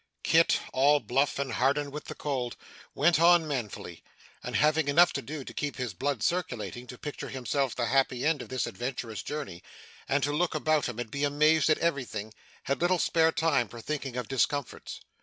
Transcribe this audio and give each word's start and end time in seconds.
Kit, 0.23 0.59
all 0.73 0.99
bluff 0.99 1.37
and 1.37 1.51
hardened 1.51 1.91
with 1.93 2.05
the 2.05 2.15
cold, 2.15 2.57
went 2.95 3.19
on 3.19 3.47
manfully; 3.47 4.01
and, 4.41 4.55
having 4.55 4.87
enough 4.87 5.13
to 5.13 5.21
do 5.21 5.43
to 5.43 5.53
keep 5.53 5.75
his 5.75 5.93
blood 5.93 6.23
circulating, 6.23 6.87
to 6.87 6.97
picture 6.97 7.27
to 7.27 7.31
himself 7.31 7.75
the 7.75 7.85
happy 7.85 8.25
end 8.25 8.41
of 8.41 8.49
this 8.49 8.65
adventurous 8.65 9.21
journey, 9.21 9.61
and 10.09 10.23
to 10.23 10.31
look 10.33 10.55
about 10.55 10.87
him 10.89 10.97
and 10.97 11.11
be 11.11 11.23
amazed 11.23 11.69
at 11.69 11.77
everything, 11.77 12.33
had 12.63 12.81
little 12.81 12.97
spare 12.97 13.31
time 13.31 13.67
for 13.67 13.79
thinking 13.79 14.17
of 14.17 14.27
discomforts. 14.27 15.01